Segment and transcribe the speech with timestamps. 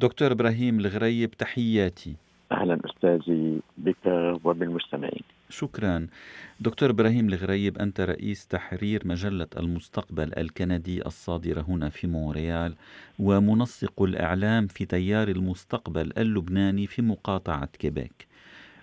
[0.00, 2.14] دكتور إبراهيم الغريب تحياتي.
[2.52, 4.06] أهلا أستاذي بك
[4.44, 5.22] وبالمستمعين.
[5.50, 6.06] شكرا.
[6.60, 12.74] دكتور إبراهيم الغريب أنت رئيس تحرير مجلة المستقبل الكندي الصادرة هنا في مونريال
[13.18, 18.26] ومنسق الإعلام في تيار المستقبل اللبناني في مقاطعة كيبيك.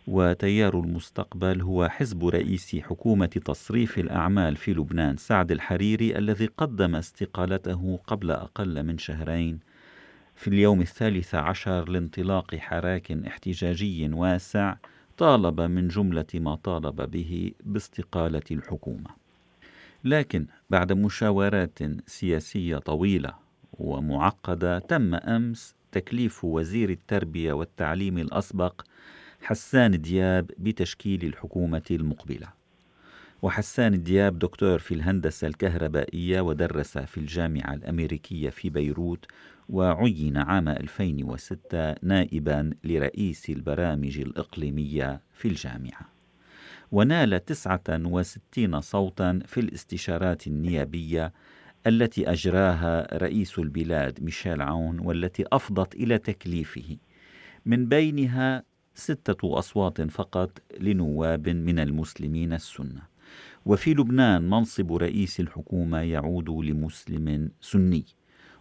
[0.07, 7.99] وتيار المستقبل هو حزب رئيس حكومة تصريف الأعمال في لبنان سعد الحريري الذي قدم استقالته
[8.07, 9.66] قبل أقل من شهرين.
[10.37, 14.75] في اليوم الثالث عشر لانطلاق حراك احتجاجي واسع
[15.17, 19.09] طالب من جملة ما طالب به باستقالة الحكومة.
[20.03, 23.33] لكن بعد مشاورات سياسية طويلة
[23.73, 28.81] ومعقدة تم أمس تكليف وزير التربية والتعليم الأسبق
[29.41, 32.56] حسان دياب بتشكيل الحكومة المقبلة.
[33.41, 39.25] وحسان دياب دكتور في الهندسة الكهربائية ودرس في الجامعة الأمريكية في بيروت
[39.69, 46.09] وعين عام 2006 نائبا لرئيس البرامج الإقليمية في الجامعة.
[46.91, 51.33] ونال 69 صوتا في الاستشارات النيابية
[51.87, 56.97] التي أجراها رئيس البلاد ميشيل عون والتي أفضت إلى تكليفه.
[57.65, 58.63] من بينها
[58.95, 63.16] ستة أصوات فقط لنواب من المسلمين السنة.
[63.67, 68.05] وفي لبنان منصب رئيس الحكومة يعود لمسلم سني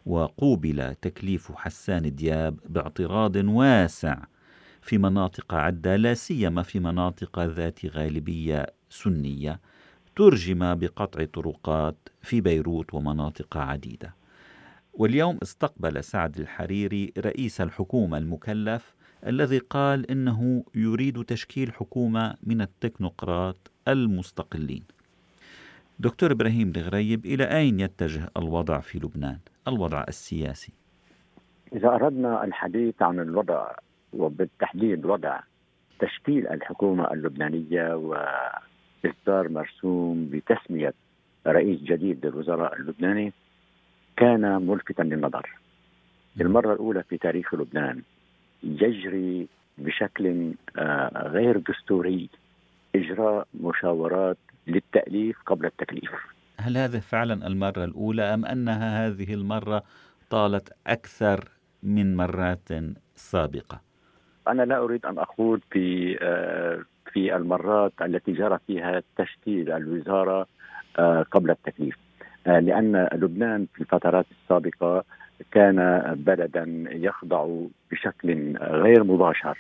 [0.07, 4.25] وقوبل تكليف حسان دياب باعتراض واسع
[4.83, 9.61] في مناطق عدة لا سيما في مناطق ذات غالبية سنية
[10.17, 14.15] ترجم بقطع طرقات في بيروت ومناطق عديدة
[14.93, 18.95] واليوم استقبل سعد الحريري رئيس الحكومة المكلف
[19.27, 24.96] الذي قال إنه يريد تشكيل حكومة من التكنوقراط المستقلين.
[25.99, 30.73] دكتور إبراهيم الغريب إلى أين يتجه الوضع في لبنان؟ الوضع السياسي
[31.73, 33.71] إذا أردنا الحديث عن الوضع
[34.13, 35.41] وبالتحديد وضع
[35.99, 40.95] تشكيل الحكومة اللبنانية وإصدار مرسوم بتسمية
[41.47, 43.33] رئيس جديد للوزراء اللبناني
[44.17, 45.59] كان ملفتا للنظر
[46.37, 48.03] للمرة الأولى في تاريخ لبنان
[48.63, 52.29] يجري بشكل آه، غير دستوري
[52.95, 56.11] إجراء مشاورات للتأليف قبل التكليف.
[56.59, 59.83] هل هذه فعلا المرة الأولى أم أنها هذه المرة
[60.31, 61.49] طالت أكثر
[61.83, 62.69] من مرات
[63.15, 63.81] سابقة؟
[64.49, 66.83] أنا لا أريد أن أخوض في آه،
[67.13, 70.47] في المرات التي جرى فيها تشكيل الوزارة
[70.99, 71.97] آه، قبل التكليف.
[72.47, 75.05] آه، لأن لبنان في الفترات السابقة
[75.51, 77.49] كان بلدا يخضع
[77.91, 79.59] بشكل غير مباشر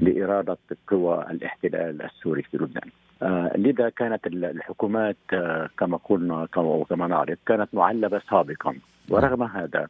[0.00, 2.90] لإرادة قوى الاحتلال السوري في لبنان.
[3.56, 8.78] لذا كانت الحكومات آه كما قلنا كما, كما نعرف كانت معلبة سابقا.
[9.10, 9.88] ورغم هذا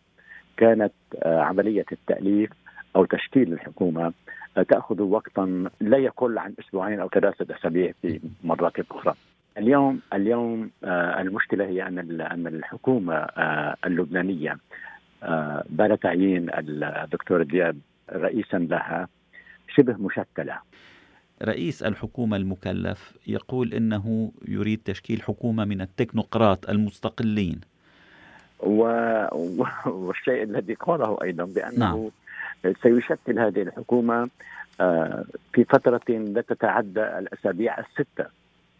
[0.57, 0.93] كانت
[1.23, 2.51] آه عملية التأليف
[2.97, 4.13] أو تشكيل الحكومة
[4.57, 9.15] آه، تأخذ وقتا لا يقل عن أسبوعين أو ثلاثة أسابيع في مرات أخرى.
[9.59, 14.59] اليوم اليوم آه، المشكلة هي أن أن الحكومة آه، اللبنانية
[15.69, 17.79] بعد تعيين الدكتور دياب
[18.13, 19.09] رئيسا لها
[19.69, 20.59] شبه مشكله
[21.43, 27.61] رئيس الحكومة المكلف يقول إنه يريد تشكيل حكومة من التكنوقراط المستقلين
[28.61, 28.83] و...
[29.87, 32.11] والشيء الذي قاله أيضا بأنه
[32.65, 32.75] نعم.
[32.83, 34.29] سيشكل هذه الحكومة
[34.81, 38.27] آه، في فترة لا تتعدى الأسابيع الستة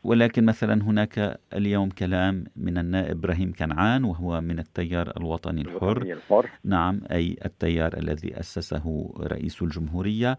[0.05, 6.13] ولكن مثلا هناك اليوم كلام من النائب إبراهيم كنعان وهو من التيار الوطني الحر, الوطني
[6.13, 6.51] الحر.
[6.65, 10.39] نعم أي التيار الذي أسسه رئيس الجمهورية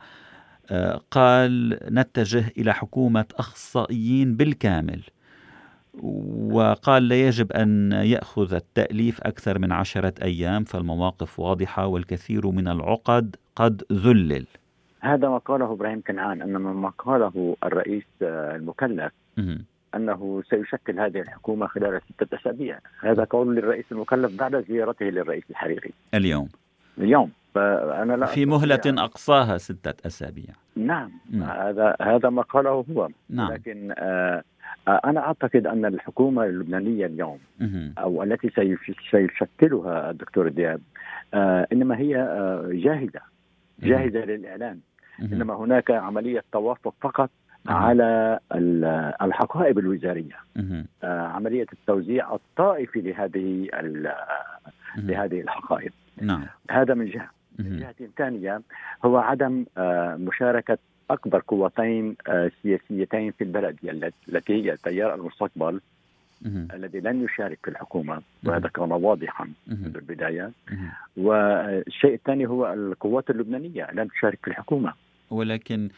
[1.11, 5.01] قال نتجه إلى حكومة أخصائيين بالكامل.
[6.51, 13.35] وقال لا يجب أن يأخذ التأليف أكثر من عشرة أيام فالمواقف واضحة والكثير من العقد
[13.55, 14.45] قد ذلل.
[14.99, 19.11] هذا ما قاله إبراهيم كنعان انما ما قاله الرئيس المكلف
[19.95, 22.79] أنه سيشكل هذه الحكومة خلال ستة أسابيع.
[22.99, 25.91] هذا قول للرئيس المكلف بعد زيارته للرئيس الحريري.
[26.13, 26.49] اليوم.
[26.97, 27.31] اليوم.
[27.57, 30.53] فأنا لا في مهلة أقصاها ستة أسابيع.
[30.75, 31.43] نعم م.
[31.43, 33.09] هذا هذا ما قاله هو.
[33.29, 33.53] نعم.
[33.53, 34.43] لكن آه,
[34.87, 37.91] آه، أنا أعتقد أن الحكومة اللبنانية اليوم م.
[37.97, 38.49] أو التي
[39.11, 40.81] سيشكلها الدكتور دياب
[41.33, 43.21] آه إنما هي آه جاهزة
[43.79, 43.85] م.
[44.25, 44.79] للإعلان.
[45.21, 47.29] إنما هناك عملية توافق فقط
[47.67, 48.39] على
[49.21, 50.35] الحقائب الوزارية.
[51.03, 53.67] آه عملية التوزيع الطائفي لهذه
[54.97, 55.91] لهذه الحقائب.
[56.21, 56.45] نعم.
[56.71, 57.36] هذا من جهة.
[57.59, 58.61] من جهة ثانية
[59.05, 60.77] هو عدم آه، مشاركة
[61.09, 63.77] أكبر قوتين آه، سياسيتين في البلد
[64.29, 65.81] التي هي تيار المستقبل
[66.45, 68.21] الذي لن يشارك في الحكومة.
[68.45, 70.51] وهذا كان واضحا منذ البداية.
[71.17, 74.93] والشيء الثاني هو القوات اللبنانية لن تشارك في الحكومة.
[75.29, 75.89] ولكن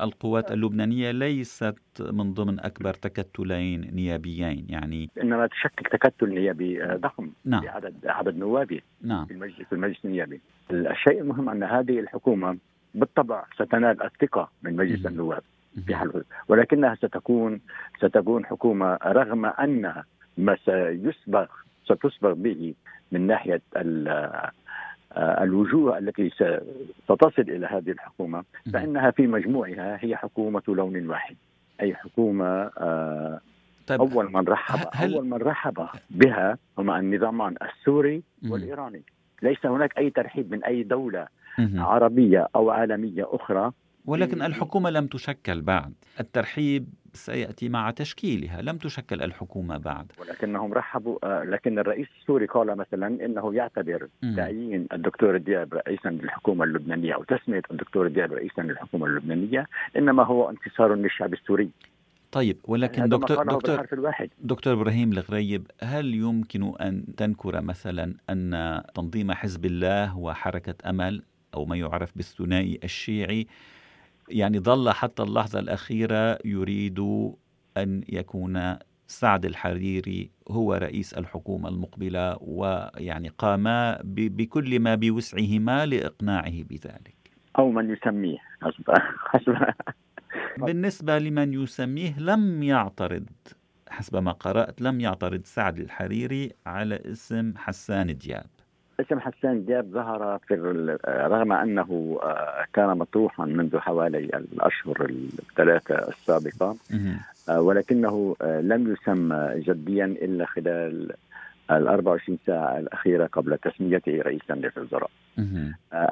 [0.00, 7.62] القوات اللبنانية ليست من ضمن أكبر تكتلين نيابيين يعني إنما تشكل تكتل نيابي ضخم نعم.
[7.64, 9.26] بعدد عدد نوابه نعم.
[9.26, 10.40] في المجلس في المجلس النيابي
[10.70, 12.58] الشيء المهم أن هذه الحكومة
[12.94, 15.42] بالطبع ستنال الثقة من مجلس النواب
[15.86, 17.60] في حال ولكنها ستكون
[17.98, 20.02] ستكون حكومة رغم أن
[20.38, 21.46] ما سيسبغ
[21.84, 22.74] ستصبغ به
[23.12, 23.62] من ناحية
[25.16, 26.30] الوجوه التي
[27.04, 31.36] ستصل إلى هذه الحكومة فإنها في مجموعها هي حكومة لون واحد
[31.80, 32.70] أي حكومة
[33.86, 39.02] طيب أول من رحب هل أول من رحب بها هما النظامان السوري والإيراني.
[39.42, 41.26] ليس هناك أي ترحيب من أي دولة
[41.82, 43.72] عربية أو عالمية أخرى
[44.08, 45.92] ولكن الحكومة لم تشكل بعد.
[46.20, 48.62] الترحيب سيأتي مع تشكيلها.
[48.62, 50.12] لم تشكل الحكومة بعد.
[50.20, 56.64] ولكنهم رحبوا آه، لكن الرئيس السوري قال مثلا إنه يعتبر تعيين الدكتور دياب رئيسا للحكومة
[56.64, 59.66] اللبنانية أو تسمية الدكتور دياب رئيسا للحكومة اللبنانية
[59.96, 61.70] إنما هو انتصار للشعب السوري.
[62.32, 63.86] طيب ولكن دكتور دكتور
[64.38, 71.22] دكتور إبراهيم الغريب هل يمكن أن تنكر مثلا أن تنظيم حزب الله وحركة أمل
[71.54, 73.46] أو ما يعرف بالثنائي الشيعي
[74.30, 76.98] يعني ظل حتى اللحظة الأخيرة يريد
[77.76, 78.76] أن يكون
[79.06, 87.16] سعد الحريري هو رئيس الحكومة المقبلة ويعني قاما بكل ما بوسعهما لإقناعه بذلك.
[87.58, 88.84] أو من يسميه حسب
[89.26, 89.56] حسب.
[90.66, 93.26] بالنسبة لمن يسميه لم يعترض
[93.88, 98.46] حسب ما قرأت لم يعترض سعد الحريري على اسم حسان دياب.
[99.00, 100.54] اسم حسان دياب ظهر في
[101.08, 106.76] رغم أنه آه، كان مطروحا منذ حوالي الأشهر الثلاثة السابقة.
[107.48, 111.12] آه، ولكنه آه، لم يسمى جديا إلا خلال
[111.70, 115.10] ال 24 ساعة الأخيرة قبل تسميته رئيسا للوزراء.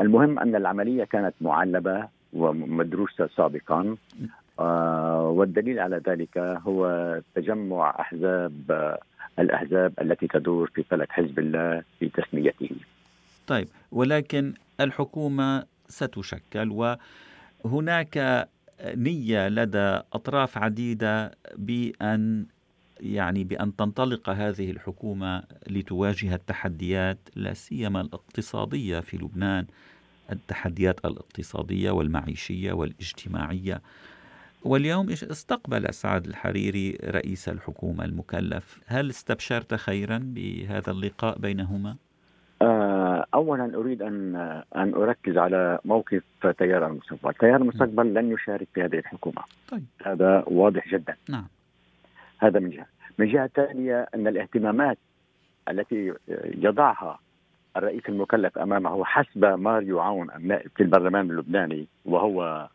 [0.00, 3.96] المهم أن العملية كانت معلبة ومدروسة سابقا.
[5.36, 6.80] والدليل على ذلك هو
[7.34, 8.52] تجمع أحزاب
[9.38, 12.70] الأحزاب التي تدور في فلك حزب الله في تسميته.
[13.46, 16.96] طيب ولكن الحكومة ستشكل
[17.64, 18.48] وهناك
[18.84, 22.46] نية لدى أطراف عديدة بأن
[23.00, 29.66] يعني بأن تنطلق هذه الحكومة لتواجه التحديات لا سيما الاقتصادية في لبنان
[30.32, 33.82] التحديات الاقتصادية والمعيشية والاجتماعية
[34.64, 41.96] واليوم استقبل سعد الحريري رئيس الحكومة المكلف هل استبشرت خيرا بهذا اللقاء بينهما؟
[42.62, 44.36] آه، اولا أريد أن
[44.76, 46.22] أن أركز على موقف
[46.58, 49.42] تيار المستقبل، تيار المستقبل لن يشارك في هذه الحكومة.
[49.68, 49.84] طيب.
[50.04, 51.16] هذا واضح جدا.
[51.28, 51.46] نعم.
[52.38, 52.86] هذا من جهة،
[53.18, 54.98] من جهة ثانية أن الاهتمامات
[55.68, 56.12] التي
[56.44, 57.18] يضعها
[57.76, 62.68] الرئيس المكلف أمامه حسب ماريو عون النائب في البرلمان اللبناني وهو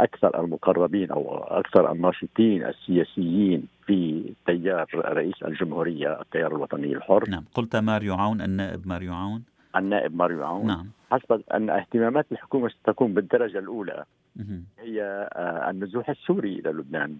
[0.00, 7.28] أكثر المقربين أو أكثر الناشطين السياسيين في تيار رئيس الجمهورية التيار الوطني الحر.
[7.28, 9.42] نعم قلت ماريو عون النائب ماريو عون.
[9.76, 10.66] النائب ماريو عون.
[10.66, 10.86] نعم.
[11.10, 14.04] حسب أن اهتمامات الحكومة ستكون بالدرجة الأولى.
[14.78, 15.02] هي
[15.32, 17.16] آه، النزوح السوري إلى لبنان.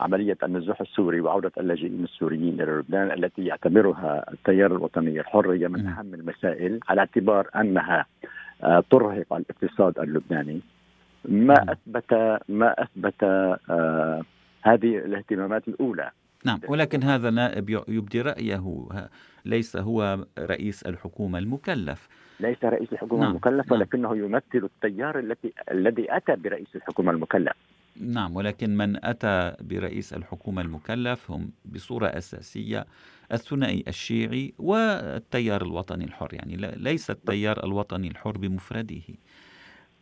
[0.00, 5.86] عملية النزوح السوري وعودة اللاجئين السوريين إلى لبنان التي يعتبرها التيار الوطني الحر هي من
[5.86, 8.06] أهم المسائل على اعتبار أنها
[8.62, 10.60] آه، ترهق الاقتصاد اللبناني.
[11.24, 14.22] ما اثبت ما أثبت آه
[14.62, 16.10] هذه الاهتمامات الأولى.
[16.44, 18.62] نعم ولكن هذا نائب يبدي رأيه.
[19.44, 22.08] ليس هو رئيس الحكومة المكلف.
[22.40, 23.30] ليس رئيس الحكومة نعم.
[23.30, 23.80] المكلف نعم.
[23.80, 27.52] ولكنه يمثل التيار التي الذي أتى برئيس الحكومة المكلف.
[28.00, 32.86] نعم ولكن من أتى برئيس الحكومة المكلف هم بصورة أساسية
[33.32, 36.28] الثنائي الشيعي والتيار الوطني الحر.
[36.32, 39.02] يعني ليس التيار الوطني الحر بمفرده.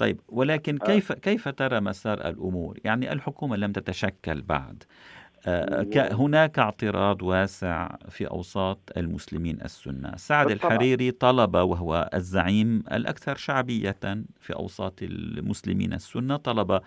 [0.00, 0.86] طيب ولكن آه.
[0.86, 4.84] كيف كيف ترى مسار الأمور؟ يعني الحكومة لم تتشكل بعد.
[5.46, 13.96] آه، هناك اعتراض واسع في أوساط المسلمين السنة، سعد الحريري طلب وهو الزعيم الأكثر شعبية
[14.40, 16.80] في أوساط المسلمين السنة، طلب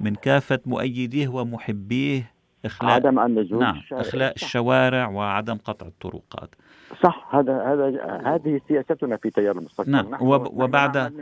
[0.00, 2.33] من كافة مؤيديه ومحبيه
[2.64, 6.54] اخلاء عدم النزول نعم إخلاء الشوارع وعدم قطع الطرقات.
[7.02, 7.86] صح هذا هذا
[8.24, 9.90] هذه سياستنا في تيار المستقبل.
[9.90, 11.12] نعم وبعد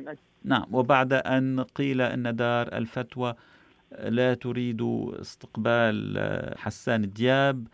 [0.44, 3.34] نعم وبعد أن قيل أن دار الفتوى
[4.02, 4.82] لا تريد
[5.20, 7.66] استقبال حسان دياب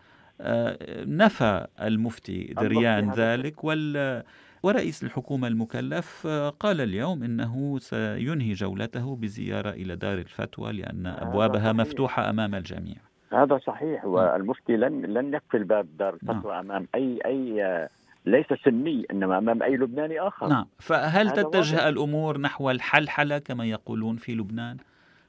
[1.05, 4.23] نفى المفتي دريان ذلك وال
[4.63, 6.27] ورئيس الحكومة المكلف
[6.59, 12.95] قال اليوم إنه سينهي جولته بزيارة إلى دار الفتوى لأن أبوابها مفتوحة أمام الجميع.
[13.33, 16.71] هذا صحيح والمفتي لن لن يقفل باب دار الفتوى نعم.
[16.71, 17.87] أمام أي أي
[18.25, 21.85] ليس سني إنما أمام أي لبناني آخر نعم فهل تتجه واضح.
[21.85, 24.77] الأمور نحو الحلحلة كما يقولون في لبنان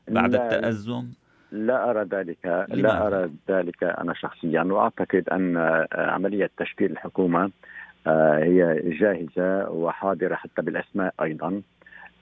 [0.09, 1.07] بعد لا التأزم
[1.53, 5.57] لا أرى ذلك لماذا؟ لا أرى ذلك أنا شخصيا وأعتقد أن
[5.93, 7.51] عملية تشكيل الحكومة
[8.07, 11.63] آه، هي جاهزة وحاضرة حتى بالأسماء أيضا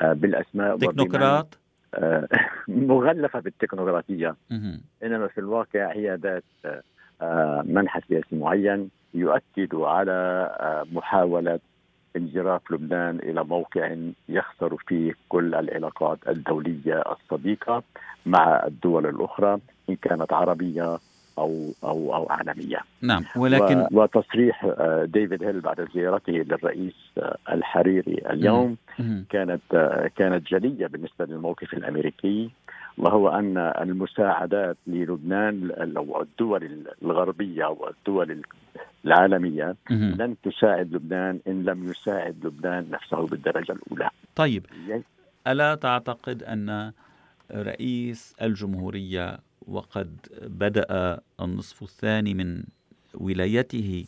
[0.01, 1.59] آه، بالأسماء تكنوقراط
[2.69, 4.37] مغلفه بالتكنوقراطيه
[5.03, 6.45] إنما في الواقع هي ذات
[7.67, 11.61] منحى سياسي معين يؤكد على محاولة
[12.17, 13.97] انجراف لبنان إلى موقع
[14.29, 17.83] يخسر فيه كل العلاقات الدولية الصديقه
[18.27, 19.59] مع الدول الأخرى
[19.91, 20.99] إن كانت عربية
[21.39, 22.79] أو أو أو عالميه.
[23.03, 28.77] نعم ولكن وتصريح آه، ديفيد هيل بعد زيارته للرئيس آه، الحريري اليوم
[29.31, 32.51] كانت آه، كانت جلية بالنسبة للموقف الأمريكي
[32.99, 38.43] وهو أن المساعدات للبنان أو الدول الغربية أو الدول
[39.05, 44.11] العالمية لن تساعد لبنان إن لم يساعد لبنان نفسه بالدرجة الأولى.
[44.37, 44.67] طيب
[45.47, 46.93] ألا تعتقد أن
[47.55, 52.63] رئيس الجمهورية وقد بدأ النصف الثاني من
[53.15, 54.05] ولايته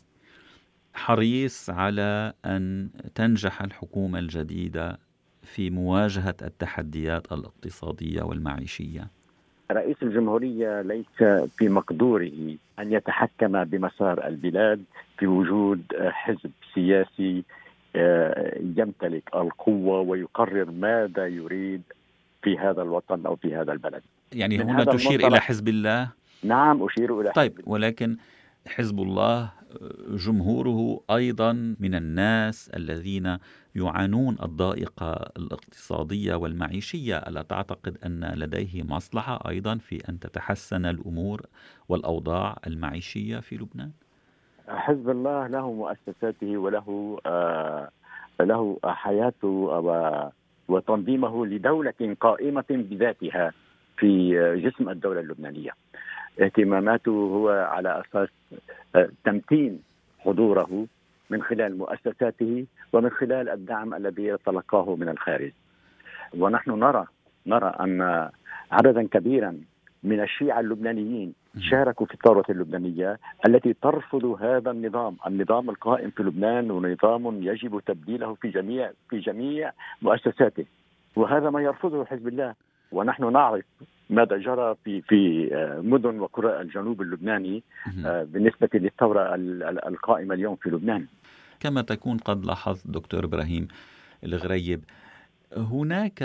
[0.94, 4.98] حريص على أن تنجح الحكومة الجديدة
[5.42, 9.08] في مواجهة التحديات الاقتصادية والمعيشية.
[9.72, 11.22] رئيس الجمهورية ليس
[11.56, 14.84] في مقدوره أن يتحكم بمسار البلاد
[15.18, 17.44] في وجود حزب سياسي
[17.96, 21.82] آه، يمتلك القوة ويقرر ماذا يريد
[22.42, 24.02] في هذا الوطن أو في هذا البلد.
[24.32, 26.08] يعني هنا تشير إلى حزب الله؟
[26.42, 28.16] نعم أشير إلى طيب حزب ولكن
[28.66, 29.52] حزب الله
[30.08, 33.38] جمهوره أيضا من الناس الذين
[33.74, 37.16] يعانون الضائقة الاقتصادية والمعيشية.
[37.16, 41.42] ألا تعتقد أن لديه مصلحة أيضا في أن تتحسن الأمور
[41.88, 43.90] والأوضاع المعيشية في لبنان؟
[44.68, 47.90] حزب الله له مؤسساته وله آه
[48.40, 49.78] له حياته
[50.70, 53.52] وتنظيمه لدولة قائمة بذاتها
[53.96, 54.32] في
[54.64, 55.70] جسم الدولة اللبنانية.
[56.40, 58.28] اهتماماته هو على أساس
[58.94, 59.82] آه، تمتين
[60.18, 60.86] حضوره
[61.30, 65.52] من خلال مؤسساته ومن خلال الدعم الذي يتلقاه من الخارج.
[66.38, 67.06] ونحن نرى
[67.46, 68.28] نرى أن
[68.72, 69.60] عددا كبيرا
[70.02, 76.70] من الشيعة اللبنانيين شاركوا في الثورة اللبنانية التي ترفض هذا النظام، النظام القائم في لبنان
[76.70, 80.64] ونظام يجب تبديله في جميع في جميع مؤسساته،
[81.16, 82.54] وهذا ما يرفضه حزب الله.
[82.92, 83.64] ونحن نعرف
[84.10, 87.62] ماذا جرى في في آه، مدن وقرى الجنوب اللبناني
[88.06, 89.34] آه، بالنسبة للثورة
[89.88, 91.06] القائمة اليوم في لبنان.
[91.60, 93.68] كما تكون قد لاحظت دكتور إبراهيم
[94.24, 94.80] الغريب
[95.56, 96.22] هناك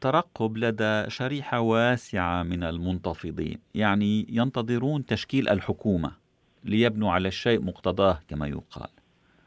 [0.00, 6.12] ترقب لدى شريحة واسعة من المنتفضين، يعني ينتظرون تشكيل الحكومة
[6.64, 8.88] ليبنوا على الشيء مقتضاه كما يقال.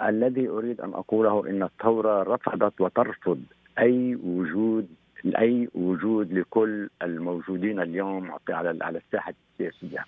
[0.02, 3.42] الذي أريد أن أقوله إن الثورة رفضت وترفض
[3.80, 4.88] أي وجود
[5.24, 10.06] لاي وجود لكل الموجودين اليوم على على الساحة السياسية.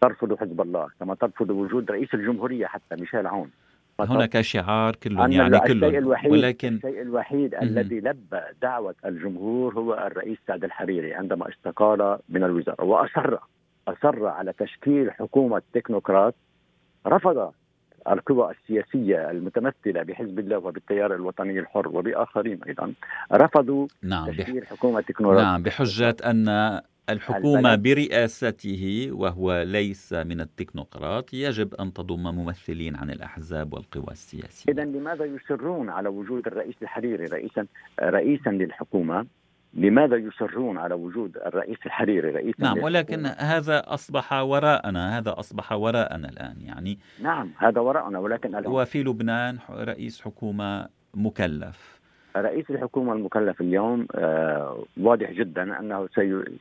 [0.00, 3.50] ترفض حزب الله كما ترفض وجود رئيس الجمهورية حتى ميشيل عون.
[4.00, 9.74] هناك شعار كل يعني كل الشيء الوحيد ولكن الشيء الوحيد م- الذي لبى دعوة الجمهور
[9.74, 13.36] هو الرئيس سعد الحريري عندما استقال من الوزاره وأصر
[13.88, 16.34] أصر على تشكيل حكومة تكنوقراط
[17.06, 17.52] رفض
[18.10, 22.92] القوى السياسية المتمثلة بحزب الله وبالتيار الوطني الحر وبآخرين أيضا
[23.32, 24.68] رفضوا نعم تشكيل بح...
[24.70, 26.48] حكومة تكنولوجيا نعم بحجة أن
[27.10, 34.72] الحكومة برئاسته وهو ليس من التكنوقراط يجب أن تضم ممثلين عن الأحزاب والقوى السياسية.
[34.72, 37.66] إذا لماذا يصرون على وجود الرئيس الحريري رئيسا
[38.00, 39.26] رئيسا للحكومة؟
[39.74, 46.28] لماذا يصرون على وجود الرئيس الحريري رئيس نعم ولكن هذا أصبح وراءنا هذا أصبح وراءنا
[46.28, 51.95] الآن يعني نعم هذا وراءنا ولكن الآن وفي لبنان رئيس حكومة مكلف.
[52.40, 56.08] رئيس الحكومة المكلف اليوم آه واضح جدا أنه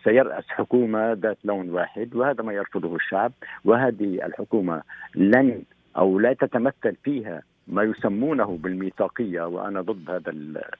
[0.03, 3.31] سيرأس حكومة ذات لون واحد وهذا ما يرفضه الشعب
[3.65, 4.81] وهذه الحكومة
[5.15, 5.61] لن
[5.97, 10.33] أو لا تتمثل فيها ما يسمونه بالميثاقية وأنا ضد هذا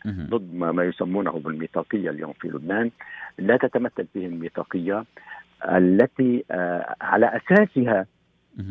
[0.07, 2.91] ضد ما يسمونه بالميثاقية اليوم في لبنان
[3.39, 5.05] لا تتمثل فيه الميثاقية
[5.69, 8.05] التي آه، على أساسها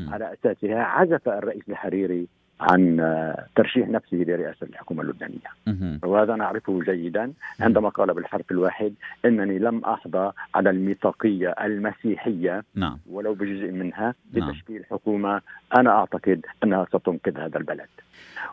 [0.09, 2.27] على أساسها عزف الرئيس الحريري
[2.61, 5.99] عن آه، ترشيح نفسه لرئاسة الحكومة اللبنانية.
[6.03, 8.95] وهذا نعرفه جيدا عندما قال بالحرف الواحد
[9.25, 12.99] إنني لم أحظى على الميثاقية المسيحية نعم.
[13.11, 14.51] ولو بجزء منها نعم.
[14.51, 14.85] لتشكيل.
[14.91, 15.41] حكومة.
[15.77, 17.89] أنا أعتقد أنها ستنقذ هذا البلد.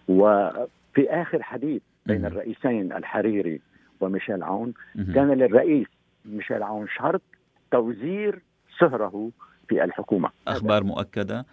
[0.08, 3.62] وفي آخر حديث بين الرئيسين الحريري
[4.00, 5.88] وميشيل عون كان للرئيس
[6.26, 7.22] ميشيل عون شرط
[7.72, 8.42] توزير
[8.80, 9.32] سهره
[9.68, 10.30] في الحكومة.
[10.48, 11.46] أخبار مؤكدة؟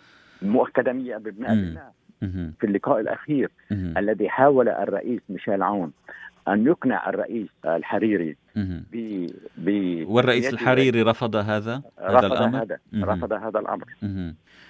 [0.43, 1.78] مؤكدة 100%
[2.60, 5.92] في اللقاء الأخير الذي حاول الرئيس ميشيل عون
[6.48, 9.68] أن يقنع الرئيس الحريري ب ب
[10.08, 13.84] والرئيس الحريري رفض هذا؟ هذا الأمر؟ هذا رفض هذا الأمر.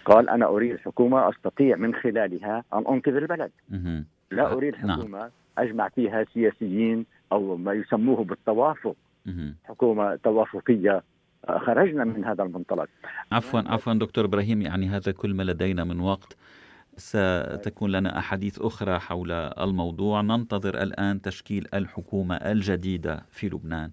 [0.05, 3.51] قال أنا أريد حكومة أستطيع من خلالها أن أنقذ البلد.
[4.31, 5.01] لا أريد نعم.
[5.01, 5.31] حكومة نعم.
[5.59, 8.97] أجمع فيها سياسيين أو ما يسموه بالتوافق.
[9.65, 11.03] حكومة توافقية.
[11.49, 12.89] خرجنا من هذا المنطلق.
[13.33, 16.37] عفوا عفوا دكتور إبراهيم يعني هذا كل ما لدينا من وقت.
[16.99, 20.21] ستكون لنا أحاديث أخرى حول الموضوع.
[20.21, 23.91] ننتظر الآن تشكيل الحكومة الجديدة في لبنان.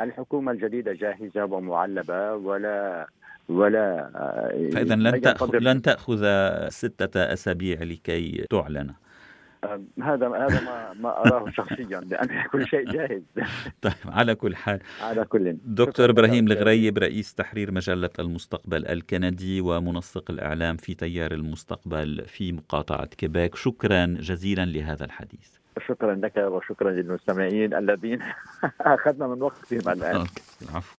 [0.00, 3.06] الحكومة الجديدة جاهزة ومعلبة ولا
[3.48, 4.10] ولا
[4.72, 6.24] فاذا لن تاخذ لن تأخذ
[6.68, 8.94] ستة أسابيع لكي تعلن.
[10.02, 13.22] هذا هذا ما ما أراه شخصيا لأن كل شيء جاهز.
[13.82, 14.80] طيب على كل حال.
[15.02, 15.56] على كل.
[15.64, 23.06] دكتور إبراهيم الغريب رئيس تحرير مجلة المستقبل الكندي ومنسق الإعلام في تيار المستقبل في مقاطعة
[23.06, 23.54] كيبيك.
[23.54, 25.48] شكرا جزيلا لهذا الحديث.
[25.88, 28.18] شكرا لك وشكرا للمستمعين الذين
[28.80, 30.26] أخذنا من وقتهم الآن.
[30.62, 30.96] العفو.